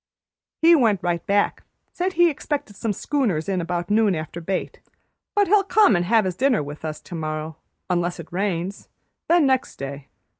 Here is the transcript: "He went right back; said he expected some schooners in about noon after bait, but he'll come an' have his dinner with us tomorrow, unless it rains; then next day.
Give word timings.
"He 0.63 0.73
went 0.75 1.03
right 1.03 1.23
back; 1.27 1.61
said 1.93 2.13
he 2.13 2.27
expected 2.31 2.75
some 2.75 2.91
schooners 2.91 3.47
in 3.47 3.61
about 3.61 3.91
noon 3.91 4.15
after 4.15 4.41
bait, 4.41 4.79
but 5.35 5.45
he'll 5.47 5.63
come 5.63 5.95
an' 5.95 6.01
have 6.05 6.25
his 6.25 6.33
dinner 6.35 6.63
with 6.63 6.83
us 6.83 6.99
tomorrow, 6.99 7.57
unless 7.87 8.19
it 8.19 8.33
rains; 8.33 8.87
then 9.27 9.45
next 9.45 9.75
day. 9.75 10.07